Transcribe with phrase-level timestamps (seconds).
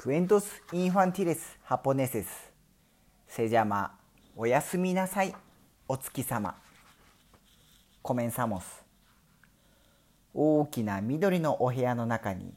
[0.00, 2.26] Cuentos infantiles japoneses.
[3.26, 3.90] se llama
[4.36, 5.34] おやすみなさい。
[5.88, 6.54] お月様
[8.04, 8.62] Comenzamos
[10.32, 12.54] 大きな緑のお部屋の中に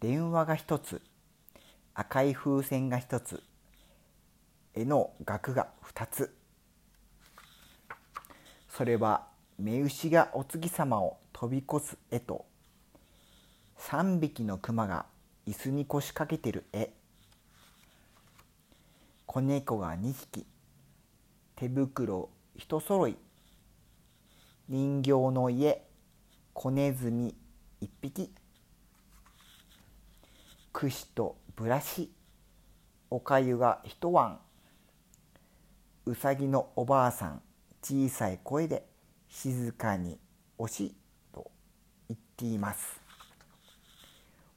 [0.00, 1.00] 電話が一つ。
[1.94, 3.40] 赤い風船が一つ。
[4.74, 6.34] 絵の額が二つ。
[8.68, 9.28] それは
[9.60, 12.46] 目牛がお月様を飛び越す絵と。
[13.78, 15.06] 3匹の熊が
[15.50, 16.92] 椅子に腰掛けてる絵。
[19.26, 20.46] 子猫が2匹。
[21.56, 23.16] 手袋一揃い。
[24.68, 25.84] 人形の家。
[26.54, 27.34] 子ネズミ
[27.82, 28.32] 1匹。
[30.72, 32.12] 櫛とブラシ。
[33.10, 34.38] おかゆが一碗。
[36.06, 37.42] うさぎのおばあさん。
[37.82, 38.86] 小さい声で
[39.28, 40.16] 静かに
[40.58, 40.94] 「おし」
[41.34, 41.50] と
[42.08, 42.99] 言っています。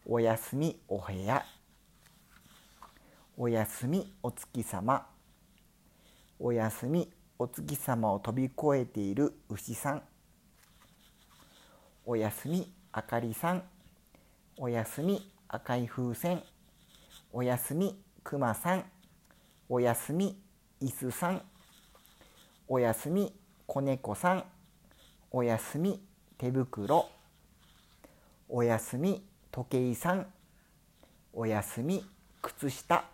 [0.05, 1.45] おやすみお部屋。
[3.37, 5.07] おやすみお月様。
[6.37, 10.01] おやすみお月様を飛び越えている牛さん。
[12.05, 13.63] おやすみあかりさん。
[14.57, 16.43] おやすみ赤い風船。
[17.31, 18.83] おやすみくまさん。
[19.69, 20.37] おやすみ
[20.81, 21.41] いすさん。
[22.67, 23.33] おやすみ
[23.65, 24.43] 子猫さん。
[25.31, 26.03] おやすみ
[26.37, 27.09] 手袋。
[28.49, 29.23] おやすみ
[29.55, 30.25] 時計さん
[31.31, 32.03] おやすみ
[32.41, 33.05] 靴下。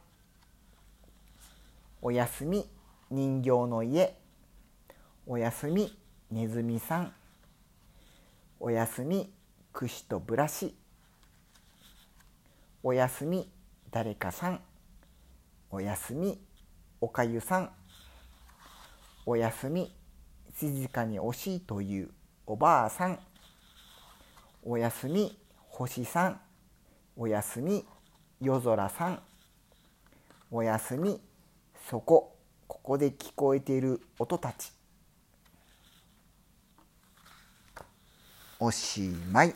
[2.02, 2.66] おやすみ
[3.12, 4.16] 人形の家。
[5.28, 5.94] おやすみ
[6.32, 7.14] ネズミさん。
[8.58, 9.30] おやすみ
[9.73, 10.73] 櫛とブラシ。
[12.84, 13.52] おやすみ
[13.92, 14.62] 誰かさん。
[15.70, 16.40] おやすみ
[17.02, 17.70] おかゆさん。
[19.26, 19.94] おやすみ
[20.58, 22.12] 静かに惜しいという
[22.45, 23.20] おばあさん。
[24.64, 25.38] おやすみ
[25.80, 26.41] 星さん
[27.16, 27.85] おやすみ
[28.41, 29.22] 夜空さん
[30.52, 31.21] おやすみ
[31.89, 32.36] そこ
[32.67, 34.73] ここで聞こえている音たち
[38.59, 39.55] おしまい。